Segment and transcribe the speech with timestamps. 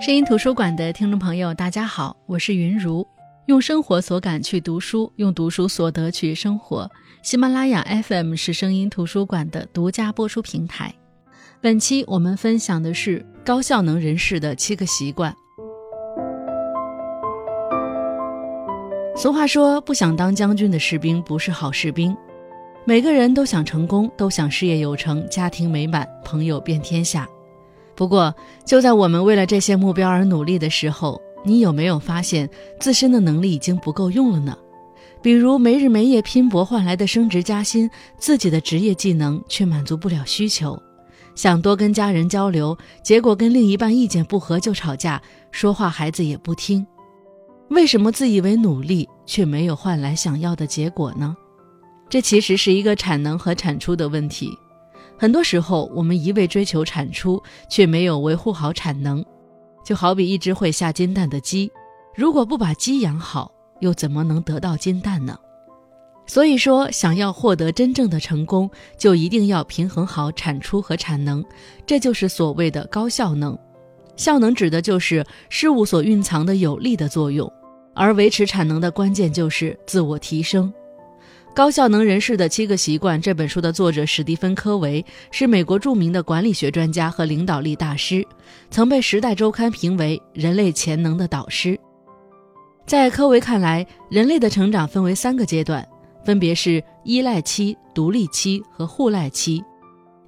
[0.00, 3.06] 声音图书馆的听众朋友，大家好，我是云如。
[3.44, 6.90] 用生活所感去读书，用读书所得去生活。
[7.22, 10.94] 喜马拉雅 FM 是声音图书馆的独家播出平台。
[11.60, 15.36] 本期我们分享的是高效能人士的七个习惯。
[19.14, 22.16] 俗话说，不想当将军的士兵不是好士兵。
[22.86, 27.28] 每个人都想成功，都想事业有成、家庭美满、朋友遍天下。
[28.00, 32.48] 不过，就在我们为了这些目标而努力的时候，你有没有发现
[32.80, 34.56] 自身的能力已经不够用了呢？
[35.20, 40.80] 比如没日没夜拼搏换来的升职加薪，自己的职业技能却满足不了需求；
[41.34, 46.86] 想多跟家人交流，结果跟另一半意见不合就吵架，说话孩子也不听。
[47.68, 51.36] 为什么自以为努力却没有换来想要的结果呢？
[52.08, 54.48] 这其实是一个产能和产出的问题。
[55.20, 59.22] 很多时候，我们一味追求产出，却没有维护好产能。
[59.84, 61.70] 就好比一只会下金蛋的鸡，
[62.16, 65.38] 如果不把鸡养好，又怎么能得到金蛋呢？
[66.24, 71.44] 所以说，想要获得真正的成功，就一定要平衡好产出和产能，
[71.84, 73.58] 这就是所谓的高效能。
[74.16, 77.52] 效能指的就是事物所蕴藏的有利的作用，
[77.94, 80.72] 而维持产能的关键就是自我提升。
[81.60, 88.26] 高效能人士的七个习惯这本书的作者史蒂芬·科维是美国著名的管理学专家和领导力大师，
[88.70, 91.78] 曾被《时代周刊》评为人类潜能的导师。
[92.86, 95.86] 在科维看来，人类的成长分为三个阶段，
[96.24, 99.62] 分别是依赖期、独立期和互赖期。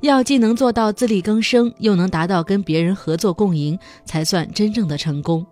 [0.02, 5.46] 要既能做到自力更生，又能达到跟别人合作共赢，才算真正的成功。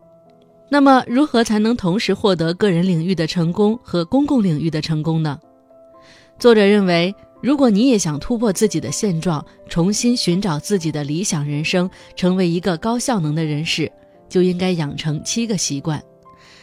[0.69, 5.41] 那么，如何才能同时获得个人领域的成功和公共领域的成功呢？
[6.41, 13.92] 作者认为，如果你也想突破自己的现状，重新寻找自己的理想人生，成为一个高效能的人士，
[14.27, 16.02] 就应该养成七个习惯。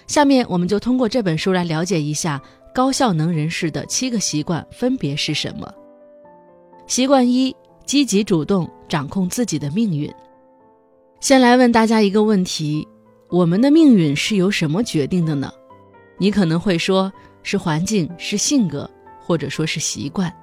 [0.07, 2.41] 下面我们就通过这本书来了解一下
[2.73, 5.71] 高效能人士的七个习惯分别是什么。
[6.87, 7.55] 习惯一：
[7.85, 10.11] 积极主动，掌控自己的命运。
[11.19, 12.87] 先来问大家一个问题：
[13.29, 15.53] 我们的命运是由什么决定的呢？
[16.17, 18.89] 你可能会说是环境，是性格。
[19.27, 20.33] 或者说是习惯，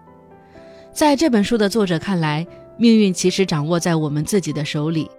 [0.93, 2.47] 在这本书的作者看来，
[2.77, 5.11] 命运其实掌握在我们自己的手里，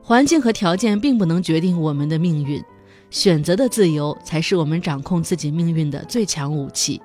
[0.00, 2.62] 环境和条件并不能决定我们的命运，
[3.10, 7.02] 选择的自由才是我们掌控自己命运的最强武器，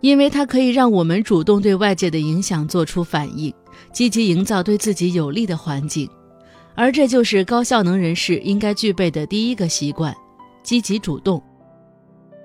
[0.00, 3.52] 因为它可以让我们主动对外界的影响做出反应，
[3.92, 6.08] 积极营造对自己有利的环境，
[6.74, 10.16] 而这就是高效能人士应该具备的第一个习惯：
[10.62, 11.42] 积极主动。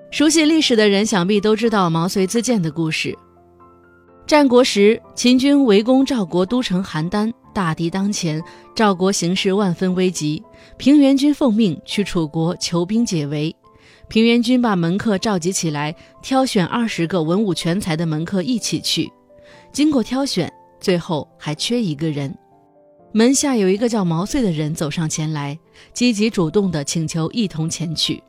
[0.10, 3.16] 熟悉历史的人想必都知道毛遂自荐的故事。
[4.26, 8.42] 战国时，秦军围攻赵国都城邯郸，大敌当前，
[8.74, 10.42] 赵国形势万分危急。
[10.78, 13.54] 平原君奉命去楚国求兵解围。
[14.08, 19.12] 平原君把门客召集起来，挑选二十个文武全才的门客一起去。
[19.74, 22.34] 经过挑选，最后还缺一个人。
[23.12, 25.58] 门下有一个叫毛遂的人走上前来，
[25.94, 28.22] 积极主动地请求一同前去。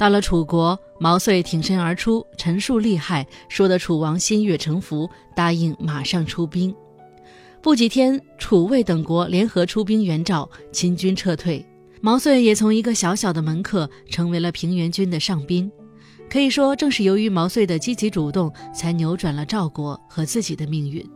[0.00, 5.06] 到了楚国，毛遂挺身而出，陈述利害，说得楚王心悦诚服，
[5.36, 6.74] 答应马上出兵。
[7.60, 11.62] 不几天，楚魏等国联合出兵援赵，秦军撤退，
[12.00, 15.70] 毛遂也从一个小小的门客成为了平原君的上宾。
[16.30, 21.06] 可以说，正是由于毛遂的积极主动，才扭转了赵国和自己的命运。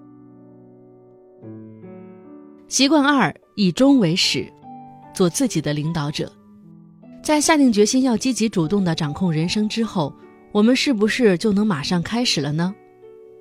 [2.69, 4.47] 习惯二：以终为始，
[5.15, 6.31] 做自己的领导者。
[7.25, 10.13] 在下定决心要积极主动地掌控人生之后，
[10.53, 12.75] 我们是不是就能马上开始了呢？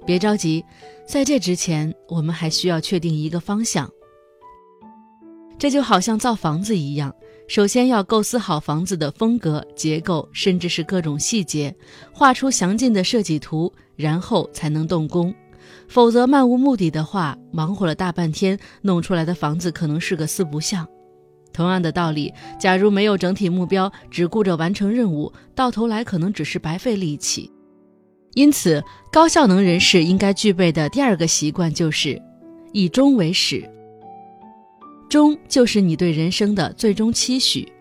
[0.06, 0.64] 别着急，
[1.06, 3.92] 在这之前，我们还需要确定一个方向。
[5.60, 7.14] 这就好像造房子一样，
[7.50, 11.76] 首先要构思好房子的风格、结构，甚至是各种细节，
[12.14, 15.36] 画出详尽的设计图，然后才能动工。
[15.90, 20.88] 否则漫无目的的话，忙活了大半天，弄出来的房子可能是个四不像。
[21.54, 27.50] 同样的道理，假如没有整体目标，只顾着完成任务，到头来可能只是白费力气。
[28.34, 32.20] 因此，高效能人士应该具备的第二个习惯就是
[32.72, 33.64] 以终为始。
[35.08, 37.72] 终就是你对人生的最终期许，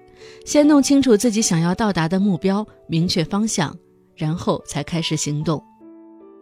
[0.45, 3.75] 先弄清楚自己想要到达的目标，明确方向，
[4.15, 5.63] 然后才开始行动。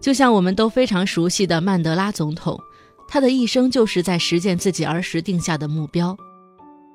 [0.00, 2.58] 就像我们都非常熟悉的曼德拉总统，
[3.06, 6.16] 他的一生就是在实践自己儿时定下的目标。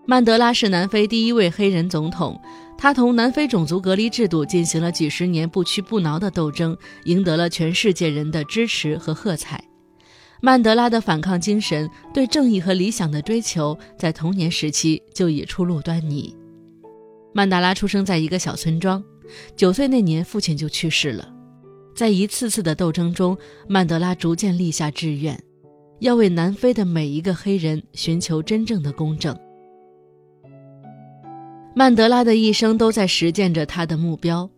[0.07, 2.39] 曼德拉是南非第一位黑人总统，
[2.77, 9.63] 他同南非种族隔离制度进行了几十年不屈不挠的斗争，赢得了全世界人的支持和喝彩。
[10.41, 16.35] 曼德拉的反抗精神，对正义和理想的追求，在童年时期就已初露端倪。
[17.33, 19.03] 曼德拉出生在一个小村庄，
[19.55, 21.33] 九岁那年父亲就去世了。
[21.95, 23.35] 在一次次的斗争中，
[23.67, 25.41] 曼德拉逐渐立下志愿，
[25.99, 29.35] 要为南非的每一个黑人寻求真正的公正。
[31.77, 34.49] 曼德拉的一生都在实践着他的目标。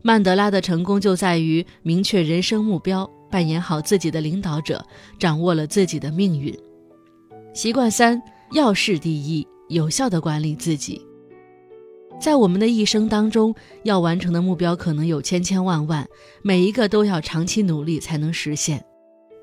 [0.00, 4.84] 曼德拉的成功就在于明确人生目标，扮演好自己的领导者，
[5.18, 6.56] 掌握了自己的命运。
[7.52, 8.22] 习惯三：
[8.52, 11.04] 要事第一，有效的管理自己。
[12.20, 16.08] 在我们的一生当中，要完成的目标可能有千千万万，
[16.42, 18.80] 每一个都要长期努力才能实现。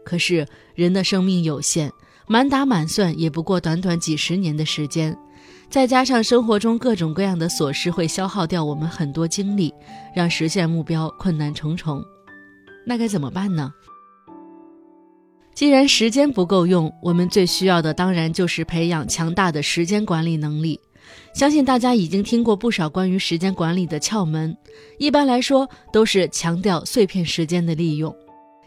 [0.06, 1.92] 可是人的生命有限，
[2.27, 5.18] 满打满算也不过短短几十年的时间，
[5.69, 9.74] 再加上生活中各种各样的琐事会消耗掉我们很多精力，
[10.15, 12.03] 让实现目标困难重重。
[12.86, 13.71] 那该怎么办呢？
[15.53, 20.80] 既然时间不够用，我们最需要的当然就是培养强大的时间管理能力。
[21.33, 24.56] 相信大家已经听过不少关于时间管理的窍门，
[25.00, 28.15] 一般来说都是强调碎片时间的利用，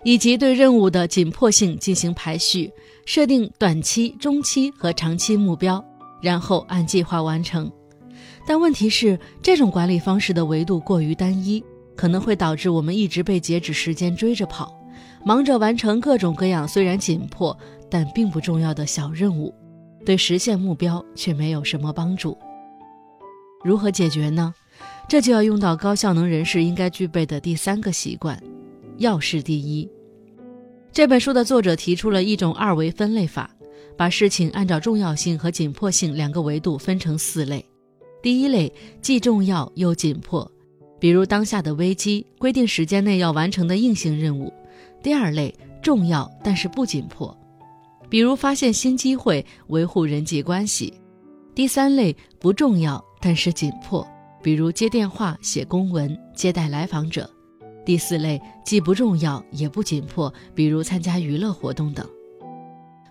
[0.05, 2.71] 以及对任务的紧迫性进行排序，
[3.07, 5.83] 设定短期、中期和长期目标，
[6.23, 7.71] 然后按计划完成。
[8.47, 11.63] 但问题是，这种管理方式的维度过于单一，
[11.95, 14.75] 可能会导致我们一直被截止时间追着跑，
[15.25, 17.57] 忙着完成各种各样虽然紧迫
[17.91, 19.55] 但并不重要的小任务。
[20.05, 22.37] 对实现目标却没有什么帮助。
[23.63, 24.53] 如何解决呢？
[25.09, 28.43] 这就要用到高效能人士应该具备的第三个习惯：
[28.99, 29.89] 要事第一。
[30.91, 33.49] 这本书的作者提出了一种二维分类法，
[33.97, 37.65] 把事情按照重要性和紧迫性两个维度分成四类。
[38.23, 40.51] 第一类既重要又紧迫，
[41.01, 44.53] 比如当下的危机、规定时间内要完成的硬性任务；
[45.03, 47.37] 第二类重要但是不紧迫。
[48.09, 50.93] 比如发现新机会、维护人际关系。
[51.55, 54.07] 第三类不重要但是紧迫，
[54.43, 57.29] 比如接电话、写公文、接待来访者。
[57.85, 62.09] 第四类既不重要也不紧迫，比如参加娱乐活动等。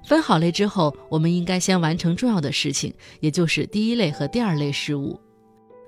[0.06, 5.19] 分好类之后，我们应该先完成重要的事情，也就是第一类和第二类事务。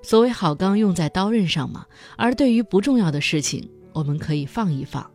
[0.01, 1.85] 所谓好钢用在刀刃上嘛，
[2.17, 5.09] 而对于不重要的事情，我们可以放一放。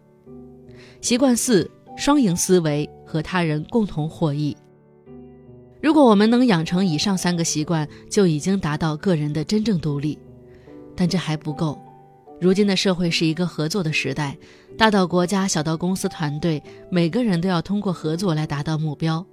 [1.01, 1.71] 习惯四。
[1.97, 4.57] 双赢思维和他人共同获益。
[5.83, 10.17] 如果我们能养成以上三个习惯，就已经达到个人的真正独立。
[10.95, 11.77] 但这还不够。
[12.41, 14.37] 如今的社会是一个合作的时代，
[14.77, 19.25] 大到国家，小到公司团队，每个人都要通过合作来达到目标。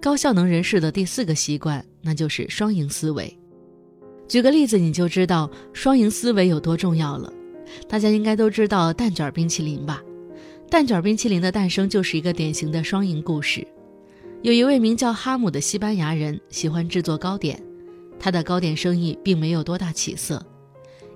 [0.00, 3.36] 高效能人士的第四个习惯，那就是双赢思维。
[4.28, 7.32] 举个例子，你就知道双赢思维有多重要了。
[7.88, 10.02] 大家应该都知道蛋卷冰淇淋吧？
[10.68, 13.66] 蛋卷冰淇淋的诞生就是一个典型的双赢故事。
[14.42, 17.60] 有一位名叫哈姆的西班牙人，喜欢制作糕点，
[18.18, 20.44] 他的糕点生意并没有多大起色。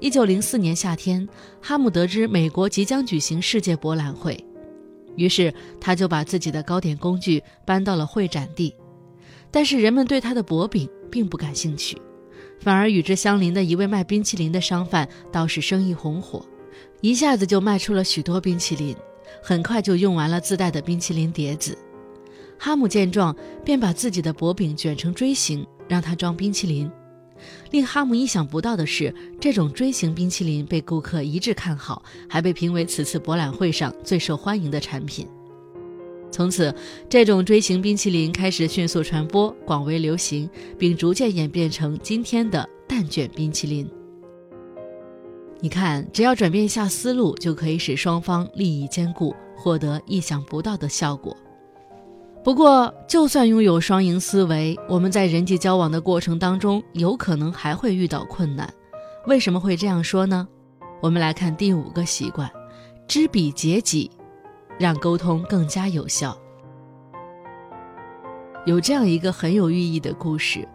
[0.00, 1.28] 一九零四年夏天，
[1.60, 4.42] 哈姆得知美国即将举行世界博览会，
[5.14, 8.74] 于是他就把自己的糕点工具搬到了会展地。
[9.50, 12.00] 但是人们对他的薄饼并不感兴趣，
[12.60, 16.42] 反而与之相邻的一位卖冰淇淋的商贩倒是生意红火，
[17.02, 18.96] 一下子就卖出了许多冰淇淋。
[19.42, 21.76] 很快就用完了自带的冰淇淋碟子，
[22.58, 26.90] 哈姆见状便把自己的薄饼卷成锥形，让他装冰淇淋。
[27.70, 35.26] 令哈姆意想不到的是，这种锥形冰淇淋被顾客一致看好，还被评为此次博览会上最受欢迎的产品。
[36.30, 36.74] 从此，
[37.08, 43.88] 这种锥形冰淇淋开始迅速传播，广为流行，并逐渐演变成今天的蛋卷冰淇淋。
[45.60, 51.36] 你看，只要转变一下思路，就可以使双方利益兼顾，获得意想不到的效果。
[52.42, 58.72] 不过，就算拥有双赢思维，我们在人际交往的过程当中，有可能还会遇到困难。
[59.26, 60.48] 为什么会这样说呢？
[61.02, 62.50] 我们来看第五个习惯：
[63.06, 64.10] 知彼解己，
[64.78, 66.36] 让沟通更加有效。
[68.64, 70.66] 有这样一个很有寓意的故事，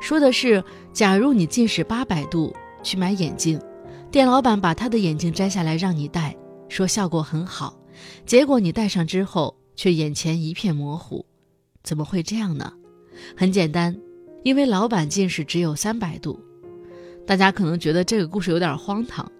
[0.00, 3.58] 说的是，假如你近视八百度去买眼镜。
[4.10, 6.36] 店老板把他的眼镜摘下来让你戴，
[6.68, 7.74] 说效果很好，
[8.24, 11.24] 结果你戴上之后却眼前一片模糊，
[11.84, 12.72] 怎么会这样呢？
[13.36, 13.96] 很简单，
[14.42, 16.40] 因为老板近视只有三百度。
[17.24, 19.30] 大家可能觉得这个故事有点荒唐。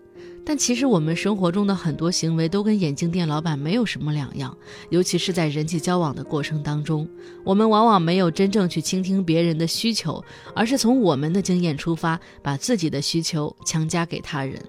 [0.48, 4.56] 但其实我们生活中的很多行为都跟眼镜店老板没有什么两样，
[4.90, 7.08] 尤其是在人际交往的过程当中，
[7.42, 10.24] 我们往往没有真正去倾听别人的需求，
[10.54, 14.62] 而是从我们的经验出发，把自己的需求强加给他人。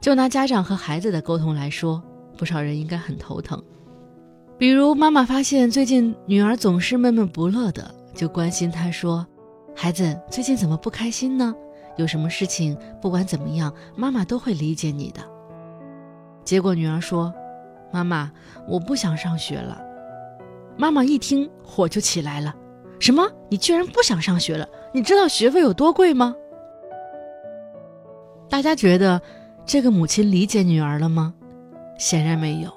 [0.00, 2.02] 就拿家长和孩子的沟通来说，
[2.36, 3.62] 不少人应该很头疼。
[4.58, 9.26] 比如妈妈发现最近女儿总是闷闷不乐的，就关心她说
[9.76, 11.54] ：“孩子最近怎么不开心呢？
[11.96, 15.20] 有什么事情，不管怎么样，妈妈都会理解你的。
[16.42, 17.34] 结果女儿说
[17.92, 18.32] ：“妈妈，
[18.66, 19.78] 我不想上学了。”
[20.78, 22.54] 妈妈一听火就起来了
[22.98, 23.30] ：“什么？
[23.50, 24.66] 你居然不想上学了？
[24.94, 26.34] 你知道学费有多贵吗？”
[28.48, 29.20] 大家觉得
[29.66, 31.34] 这个母亲理解女儿了吗？
[31.98, 32.70] 显然没有，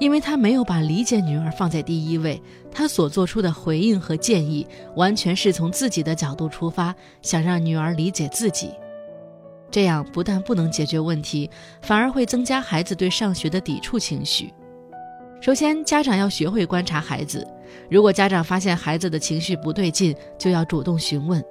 [0.00, 2.42] 因为他没有把理解女儿放在第一位。
[2.72, 4.66] 他所做出的回应和建议，
[4.96, 8.70] 完全是从自己的角度出发，想让女儿理解自己。
[9.70, 11.48] 这样不但不能解决问题，
[11.82, 14.52] 反而会增加孩子对上学的抵触情绪。
[15.40, 17.46] 首先，家长要学会观察孩子。
[17.90, 21.44] 如果家长发现孩子的情绪不对劲，就要主动询问。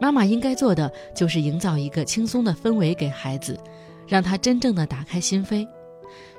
[0.00, 3.58] 妈妈应该做的就是营造一个轻松的氛围给孩子，
[4.06, 5.66] 让他真正的打开心扉。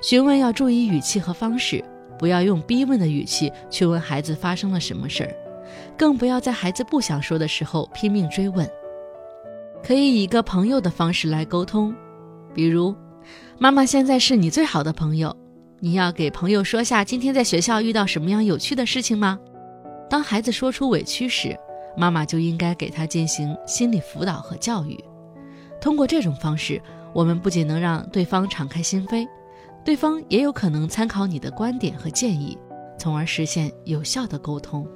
[0.00, 1.84] 询问要注意语气和方式，
[2.18, 5.34] 不要用逼问的语气去问孩子发生了什么事儿，
[5.96, 8.68] 更不要在孩子不想说的时候拼命追问。
[9.82, 11.94] 可以以一个朋友的方式来沟通，
[12.54, 12.94] 比如，
[13.58, 15.34] 妈妈现在是你最好的朋友，
[15.80, 19.38] 你要给朋友说下今天在学校遇到什么样有趣的事情吗？
[20.10, 21.56] 当孩子说出委屈时。
[21.96, 24.96] 妈妈就应该给他进行心理辅导和教育。
[25.80, 26.80] 通过这种方式，
[27.12, 29.26] 我们不仅能让对方敞开心扉，
[29.84, 32.58] 对方也有可能参考你的观点和建议，
[32.98, 34.86] 从而实现有效的沟通。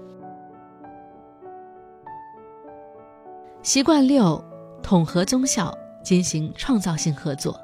[3.62, 4.44] 习惯六：
[4.82, 7.58] 统合综效，进行创造性合作。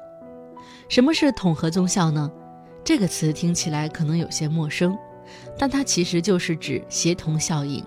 [0.87, 2.31] 什么是统合综效呢？
[2.83, 4.97] 这个词听起来可能有些陌生，
[5.57, 7.85] 但它其实就是指协同效应。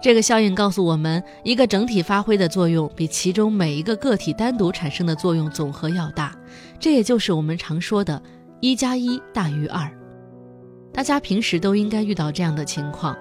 [0.00, 6.34] 这个效应告诉我们，一个整体发挥的作用比其中每一个个体单独产生的作用总和要大。
[6.80, 8.20] 这也就是我们常说的
[8.62, 9.90] “一加一大于二”。
[10.94, 13.16] 大家平时都应该遇到这样的情况：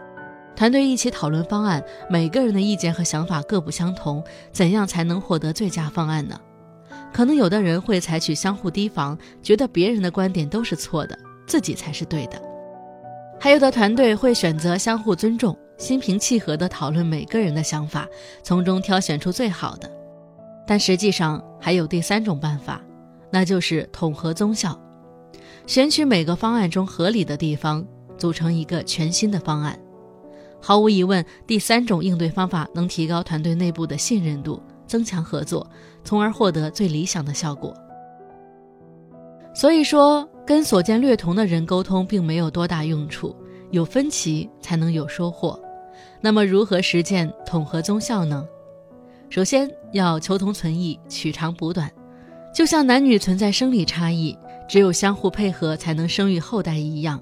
[0.56, 6.40] 团队一起讨论方案，每个人的意见和想法各不相同，怎样才能获得最佳方案呢？
[7.12, 11.18] 可能有的人会采取相互提防，觉得别人的观点都是错的，
[11.48, 12.38] 自己才是对的；
[13.40, 15.58] 还有的团队会选择相互尊重。
[15.80, 18.08] 心平气和地讨论每个人的想法，
[18.44, 19.90] 从中挑选出最好的。
[20.68, 22.80] 但实际上还有第三种办法，
[23.32, 24.80] 那就是统合综效，
[25.68, 27.86] 选取每个方案中合理的地方，
[28.18, 29.78] 组成一个全新的方案。
[30.60, 35.68] 毫无疑问，第三种应对方法能提高团队内部的信任度，增强合作，
[36.04, 37.74] 从而获得最理想的效果。
[39.54, 43.36] 所以说，跟所见略同的人沟通并没有多大用处，
[43.72, 45.60] 有分歧才能有收获。
[46.22, 48.48] 那么如何实践统合综效呢？
[49.30, 51.92] 首先要求同存异，取长补短。
[52.54, 54.38] 就像男女存在生理差异，
[54.72, 57.22] 只有相互配合才能生育后代一样，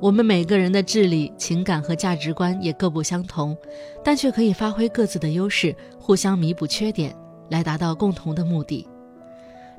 [0.00, 3.56] 我们每个人的智力、情感和价值观也各不相同，
[4.04, 7.14] 但却可以发挥各自的优势，互相弥补缺点，
[7.48, 8.88] 来达到共同的目的。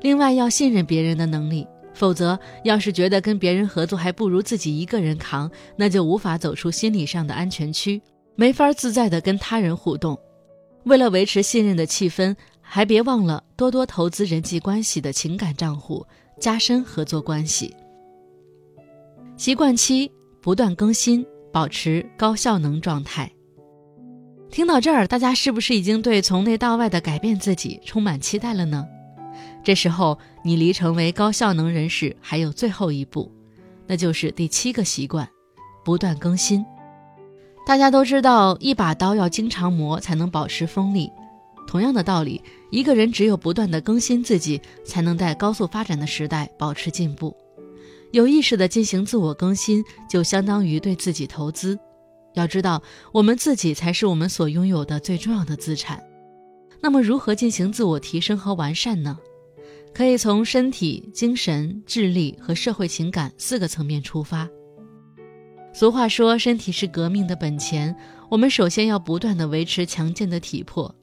[0.00, 8.00] 另外要信任别人的能力，否则要是觉得跟别人合作还不如自己一个人扛，那就无法走出心理上的安全区。
[8.36, 10.18] 没法自在的跟他人互动，
[10.84, 16.06] 为了维持信任的气氛，还别忘了多多投资人际关系的情感账户，
[16.40, 17.74] 加深合作关系。
[19.36, 20.10] 习惯七
[20.40, 23.30] 不断更新，保持高效能状态。
[24.50, 28.86] 听到这儿，大家是不是已经对从内到外的改变自己充满期待了呢？
[29.64, 33.32] 这时候，你离成为高效能人士还有最后一步，
[33.86, 35.28] 那就是第七个习惯：
[35.84, 36.64] 不断更新。
[37.64, 41.10] 大家都知道，一把刀要经常磨才能保持锋利。
[41.72, 42.38] 同样的道理，
[42.68, 47.34] 一个人只有不断的更新自己，才能在高速发展的时代保持进步。
[48.10, 51.78] 有意识的进行自我更新，就相当于对自己投资。
[52.34, 55.98] 要知道，我们自己才是我们所拥有的最重要的资产。
[56.82, 59.18] 那么，如何进行自我提升和完善呢？
[59.94, 64.46] 可以从身体、精神、智力和社会情感四个层面出发。
[65.72, 67.96] 俗话说，身体是革命的本钱。
[68.28, 70.94] 我们首先要不断的维持强健的体魄，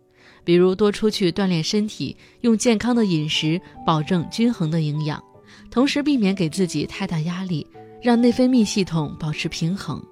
[0.43, 5.23] 比如多出去锻炼身体，用健康的饮食保证均衡的营养，
[5.69, 7.65] 同时避免给自己太大压力，
[8.01, 10.03] 让内分泌系统保持平衡。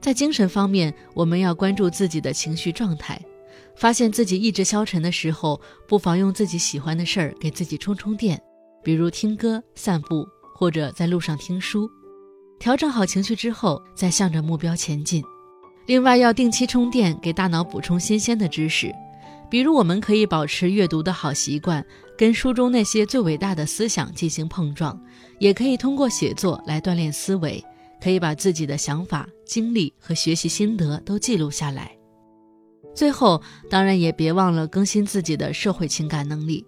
[0.00, 3.20] 在精神方面，我们要关注自己的情绪状态，
[3.76, 8.40] 发现自己意志消沉的时候，不妨用自己喜欢的事儿给自己充充电，
[8.84, 10.24] 比如听歌、散步，
[10.54, 11.90] 或者在路上听书。
[12.60, 15.22] 调整好情绪之后，再向着目标前进。
[15.86, 18.94] 另外，要定期充电，给大脑补充新鲜的知识。
[19.50, 21.84] 比如，我们可以保持阅读的好习惯，
[22.16, 24.94] 跟书中那些最伟大的思想进行碰撞；
[25.38, 27.64] 也可以通过写作来锻炼思维，
[28.02, 31.90] 可以把自己的想法、经历和学习心得都记录下来。
[32.94, 33.40] 最后，
[33.70, 36.64] 当然也别忘了更新自己的社会情感能力。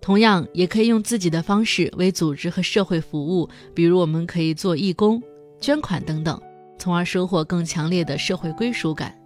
[0.00, 5.22] 同样，也可以用自己的方式为组织和社会服务，比如我们可以做义工、
[5.60, 6.40] 捐款等等，
[6.78, 9.16] 从而收获更强烈的社会归属感。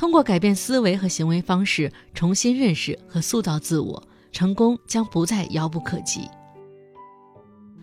[0.00, 4.02] 通过改变思维和行为方式，重新认识和塑造自我，
[4.32, 6.22] 成功将不再遥不可及。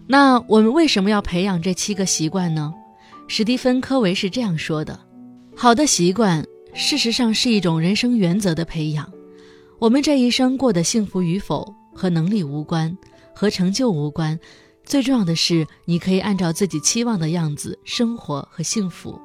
[0.07, 2.73] 那我们为什么要培养这七个习惯呢？
[3.27, 4.99] 史蒂芬·科维是这样说的
[5.55, 6.43] ：“好的习惯。”
[6.73, 9.07] 事实上是一种人生原则的培养。
[9.77, 12.97] 我们这一生过得幸福与否和能力无关，
[13.35, 14.39] 和成就无关。
[14.83, 19.21] 最重要的是，你可以按照自己期望的样子生活和幸福。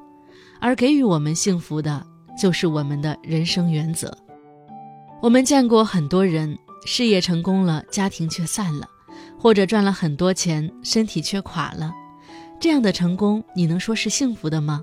[0.59, 2.05] 而给予我们幸福的，
[2.37, 4.15] 就是我们的人生原则。
[5.21, 8.85] 我们见过很多人，事业成功了，家庭却散了；
[9.39, 11.93] 或者赚了很多钱，身体却垮了。
[12.59, 14.81] 这样的成功，你能说是幸福的吗？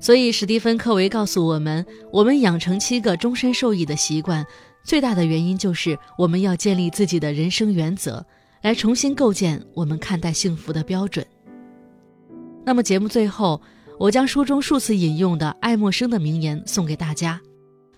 [0.00, 4.46] 所以，史蒂芬·科维告诉我们，我们养成七个终身受益的习惯，
[4.82, 8.24] 最大的原因就是我们要建立自己的人生原则，
[8.62, 11.26] 来重新构建我们看待幸福的标准。
[12.64, 13.60] 那么，节目最后，
[14.00, 17.38] 我将书中数次引用的爱默生的名言送给大家。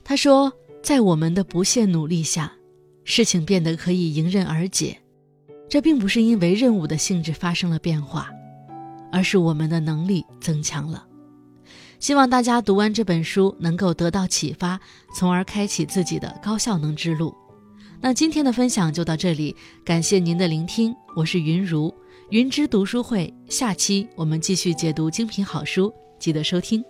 [0.02, 2.52] 他说：“在我们的不懈努力下，
[3.04, 4.98] 事情变得可以迎刃而解。
[5.68, 8.28] 这并不是因为任务的性质发生了变化，
[9.12, 11.06] 而是我们的能力增强了。”
[12.00, 14.80] 希望大家读完这本书能够得到启发，
[15.14, 17.32] 从而开启自己的高效能之路。
[18.00, 19.54] 那今天的分享就到这里，
[19.84, 21.94] 感谢您的聆听，我是云如
[22.32, 26.82] 云知读书会，下期我们继续解读精品好书，记得收听。